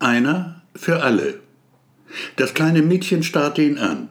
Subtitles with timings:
[0.00, 1.40] Einer für alle.
[2.36, 4.08] Das kleine Mädchen starrte ihn an.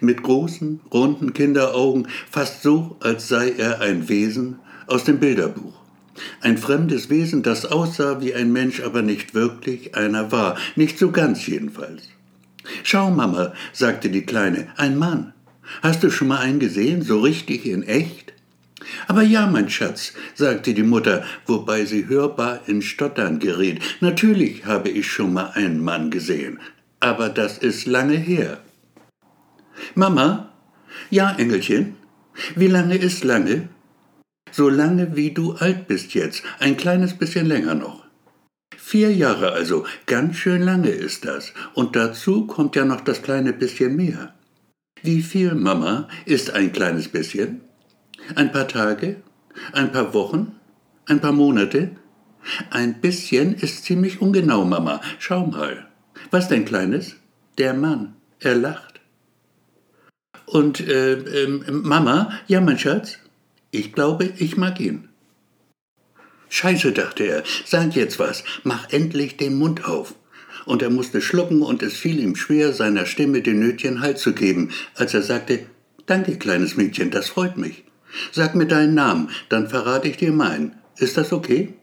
[0.00, 5.74] Mit großen, runden Kinderaugen, fast so, als sei er ein Wesen aus dem Bilderbuch.
[6.40, 11.10] Ein fremdes Wesen, das aussah wie ein Mensch, aber nicht wirklich einer war, nicht so
[11.10, 12.04] ganz jedenfalls.
[12.84, 15.32] Schau, Mama, sagte die Kleine, ein Mann.
[15.82, 18.34] Hast du schon mal einen gesehen, so richtig in echt?
[19.06, 23.82] Aber ja, mein Schatz, sagte die Mutter, wobei sie hörbar in Stottern geriet.
[24.00, 26.58] Natürlich habe ich schon mal einen Mann gesehen,
[27.00, 28.60] aber das ist lange her.
[29.94, 30.52] Mama?
[31.10, 31.96] Ja, Engelchen?
[32.54, 33.68] Wie lange ist lange?
[34.50, 38.04] So lange wie du alt bist jetzt, ein kleines bisschen länger noch.
[38.76, 41.52] Vier Jahre also, ganz schön lange ist das.
[41.74, 44.34] Und dazu kommt ja noch das kleine bisschen mehr.
[45.02, 47.60] Wie viel, Mama, ist ein kleines bisschen?
[48.34, 49.16] Ein paar Tage?
[49.72, 50.56] Ein paar Wochen?
[51.06, 51.92] Ein paar Monate?
[52.70, 55.00] Ein bisschen ist ziemlich ungenau, Mama.
[55.18, 55.88] Schau mal.
[56.30, 57.16] Was denn, Kleines?
[57.56, 58.14] Der Mann.
[58.40, 59.00] Er lacht.
[60.46, 63.18] Und, äh, äh, Mama, ja, mein Schatz?
[63.70, 65.08] Ich glaube, ich mag ihn.
[66.48, 70.14] Scheiße, dachte er, sag jetzt was, mach endlich den Mund auf.
[70.64, 74.32] Und er musste schlucken und es fiel ihm schwer, seiner Stimme den nötigen Halt zu
[74.32, 75.66] geben, als er sagte,
[76.06, 77.84] Danke, kleines Mädchen, das freut mich.
[78.32, 80.76] Sag mir deinen Namen, dann verrate ich dir meinen.
[80.96, 81.74] Ist das okay?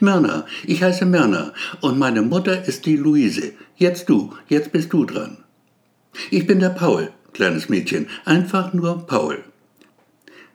[0.00, 3.52] Myrna, ich heiße Myrna und meine Mutter ist die Luise.
[3.76, 5.38] Jetzt du, jetzt bist du dran.
[6.30, 9.44] Ich bin der Paul, kleines Mädchen, einfach nur Paul.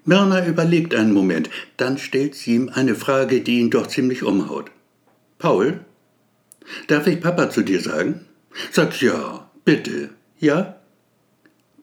[0.04, 4.72] Myrna überlegt einen Moment, dann stellt sie ihm eine Frage, die ihn doch ziemlich umhaut.
[5.38, 5.86] Paul,
[6.88, 8.26] darf ich Papa zu dir sagen?
[8.72, 10.10] Sag ja, bitte.
[10.40, 10.81] Ja?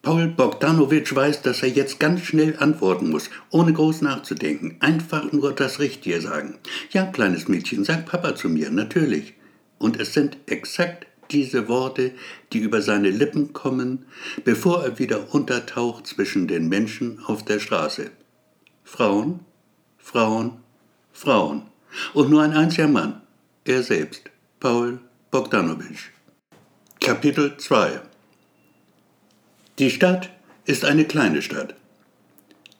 [0.08, 4.78] Paul Bogdanowitsch weiß, dass er jetzt ganz schnell antworten muss, ohne groß nachzudenken.
[4.80, 6.54] Einfach nur das Richtige sagen.
[6.92, 9.34] Ja, kleines Mädchen, sag Papa zu mir, natürlich.
[9.76, 12.12] Und es sind exakt diese Worte,
[12.54, 14.06] die über seine Lippen kommen,
[14.46, 18.10] bevor er wieder untertaucht zwischen den Menschen auf der Straße.
[18.84, 19.40] Frauen,
[19.98, 20.52] Frauen,
[21.12, 21.64] Frauen.
[22.14, 23.20] Und nur ein einziger Mann,
[23.66, 24.22] er selbst,
[24.58, 25.00] Paul
[25.30, 26.12] Bogdanowitsch.
[26.98, 28.00] Kapitel 2
[29.78, 30.30] Die Stadt
[30.64, 31.76] ist eine kleine Stadt.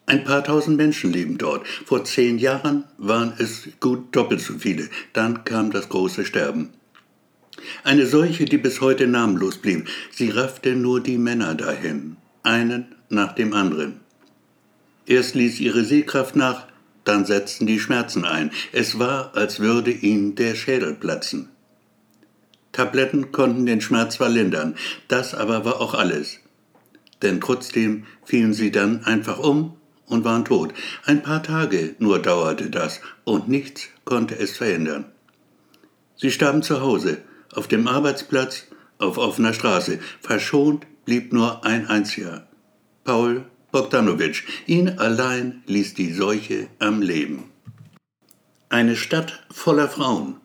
[0.07, 1.65] Ein paar tausend Menschen leben dort.
[1.69, 4.89] Vor zehn Jahren waren es gut doppelt so viele.
[5.13, 6.71] Dann kam das große Sterben.
[7.85, 9.89] Eine Seuche, die bis heute namenlos blieb.
[10.11, 14.01] Sie raffte nur die Männer dahin, einen nach dem anderen.
[15.07, 16.67] Erst ließ ihre Sehkraft nach,
[17.05, 18.51] dann setzten die Schmerzen ein.
[18.73, 21.49] Es war, als würde ihnen der Schädel platzen.
[22.73, 24.75] Tabletten konnten den Schmerz zwar lindern,
[25.07, 26.41] das aber war auch alles.
[27.23, 30.73] Denn trotzdem fielen sie dann einfach um und waren tot.
[31.05, 35.07] Ein paar Tage nur dauerte das und nichts konnte es verhindern.
[36.17, 37.19] Sie starben zu Hause,
[37.53, 38.67] auf dem Arbeitsplatz,
[38.99, 40.01] auf offener Straße.
[40.21, 42.47] Verschont blieb nur ein einziger.
[43.05, 44.45] Paul Bogdanowitsch.
[44.67, 47.45] Ihn allein ließ die Seuche am Leben.
[48.69, 50.37] Eine Stadt voller Frauen.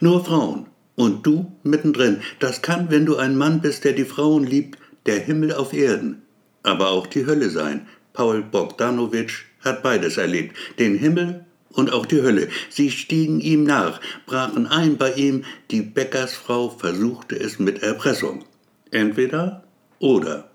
[0.00, 0.66] Nur Frauen.
[0.94, 2.20] Und du mittendrin.
[2.40, 4.78] Das kann, wenn du ein Mann bist, der die Frauen liebt,
[5.08, 6.22] der Himmel auf Erden.
[6.62, 7.86] Aber auch die Hölle sein.
[8.12, 10.54] Paul Bogdanowitsch hat beides erlebt.
[10.78, 12.48] Den Himmel und auch die Hölle.
[12.68, 18.44] Sie stiegen ihm nach, brachen ein bei ihm, die Bäckersfrau versuchte es mit Erpressung.
[18.90, 19.64] Entweder
[19.98, 20.50] oder.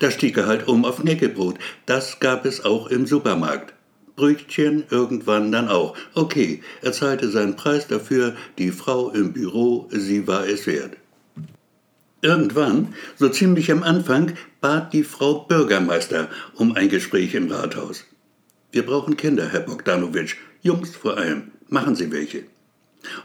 [0.00, 1.56] Da stieg er halt um auf Neckebrot.
[1.86, 3.72] Das gab es auch im Supermarkt.
[4.16, 5.96] Brötchen irgendwann dann auch.
[6.14, 10.96] Okay, er zahlte seinen Preis dafür, die Frau im Büro, sie war es wert.
[12.26, 18.02] Irgendwann, so ziemlich am Anfang, bat die Frau Bürgermeister um ein Gespräch im Rathaus.
[18.72, 21.52] Wir brauchen Kinder, Herr Bogdanowitsch, Jungs vor allem.
[21.68, 22.42] Machen Sie welche.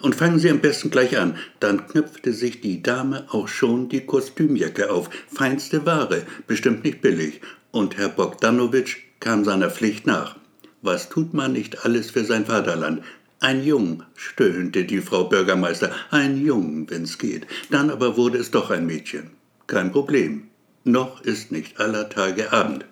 [0.04, 1.36] Und fangen Sie am besten gleich an.
[1.60, 5.10] Dann knöpfte sich die Dame auch schon die Kostümjacke auf.
[5.34, 7.42] Feinste Ware, bestimmt nicht billig.
[7.72, 10.36] Und Herr Bogdanowitsch kam seiner Pflicht nach.
[10.84, 13.02] Was tut man nicht alles für sein Vaterland?
[13.44, 17.48] Ein Jung, stöhnte die Frau Bürgermeister, ein Jung, wenn's geht.
[17.72, 19.32] Dann aber wurde es doch ein Mädchen.
[19.66, 20.44] Kein Problem.
[20.84, 22.86] Noch ist nicht aller Tage Abend.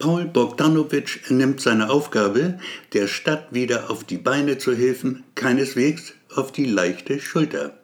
[0.00, 2.58] Paul Bogdanowitsch nimmt seine Aufgabe,
[2.94, 7.78] der Stadt wieder auf die Beine zu helfen, keineswegs auf die leichte Schulter.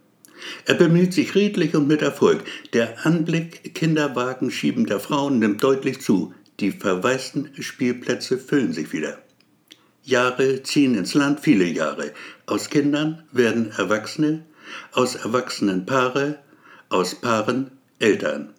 [0.64, 2.42] Er bemüht sich redlich und mit Erfolg.
[2.72, 6.34] Der Anblick Kinderwagen schiebender Frauen nimmt deutlich zu.
[6.58, 9.18] Die verwaisten Spielplätze füllen sich wieder.
[10.08, 12.12] Jahre ziehen ins Land, viele Jahre.
[12.46, 14.42] Aus Kindern werden Erwachsene,
[14.92, 16.38] aus Erwachsenen Paare,
[16.88, 18.54] aus Paaren Eltern.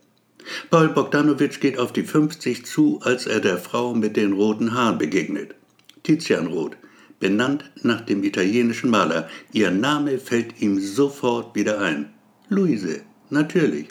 [0.69, 4.99] Paul Bogdanowitsch geht auf die 50 zu, als er der Frau mit den roten Haaren
[4.99, 5.55] begegnet.
[6.03, 6.77] Tizian Roth,
[7.19, 9.27] benannt nach dem italienischen Maler.
[9.51, 12.13] Ihr Name fällt ihm sofort wieder ein.
[12.49, 13.87] Luise, natürlich.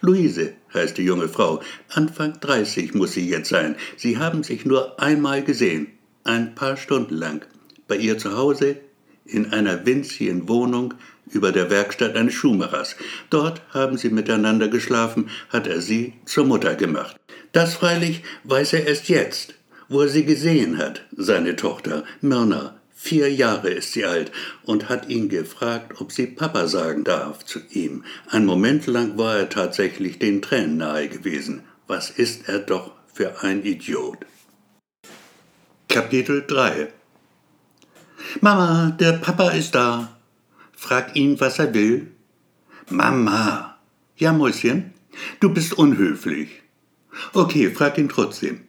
[0.00, 1.60] Luise heißt die junge Frau.
[1.88, 3.74] Anfang 30 muss sie jetzt sein.
[3.96, 5.88] Sie haben sich nur einmal gesehen,
[6.24, 7.44] ein paar Stunden lang,
[7.88, 8.76] bei ihr zu Hause
[9.24, 10.94] in einer winzigen Wohnung
[11.30, 12.96] über der Werkstatt eines Schuhmachers.
[13.30, 17.16] Dort haben sie miteinander geschlafen, hat er sie zur Mutter gemacht.
[17.52, 19.54] Das freilich weiß er erst jetzt,
[19.88, 22.76] wo er sie gesehen hat, seine Tochter Myrna.
[22.94, 24.30] Vier Jahre ist sie alt
[24.62, 28.04] und hat ihn gefragt, ob sie Papa sagen darf zu ihm.
[28.28, 31.62] Ein Moment lang war er tatsächlich den Tränen nahe gewesen.
[31.86, 34.18] Was ist er doch für ein Idiot.
[35.90, 36.86] Kapitel 3
[38.40, 40.16] Mama, der Papa ist da.
[40.76, 42.12] Frag ihn, was er will.
[42.88, 43.76] Mama.
[44.16, 44.92] Ja, Mäuschen,
[45.40, 46.62] du bist unhöflich.
[47.32, 48.60] Okay, frag ihn trotzdem.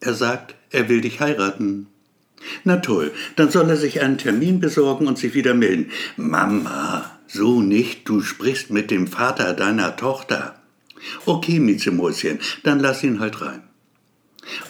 [0.00, 1.86] Er sagt, er will dich heiraten.
[2.64, 5.90] Na toll, dann soll er sich einen Termin besorgen und sich wieder melden.
[6.18, 10.60] Mama, so nicht, du sprichst mit dem Vater deiner Tochter.
[11.24, 13.67] Okay, Mietzemäuschen, dann lass ihn halt rein.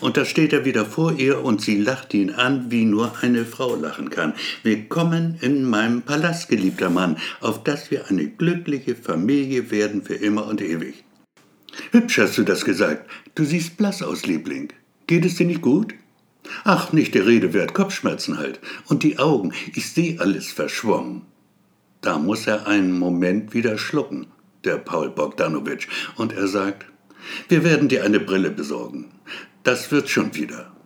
[0.01, 3.45] Und da steht er wieder vor ihr und sie lacht ihn an, wie nur eine
[3.45, 4.35] Frau lachen kann.
[4.63, 10.47] Willkommen in meinem Palast, geliebter Mann, auf dass wir eine glückliche Familie werden für immer
[10.47, 11.05] und ewig.
[11.93, 13.09] Hübsch hast du das gesagt.
[13.35, 14.73] Du siehst blass aus, Liebling.
[15.07, 15.95] Geht es dir nicht gut?
[16.65, 18.61] Ach, nicht der Rede wert, Kopfschmerzen halt.
[18.87, 21.23] Und die Augen, ich seh alles verschwommen.
[22.01, 24.27] Da muss er einen Moment wieder schlucken,
[24.65, 26.87] der Paul Bogdanowitsch, und er sagt,
[27.49, 29.07] wir werden dir eine Brille besorgen.
[29.69, 30.78] Das wird schon wieder.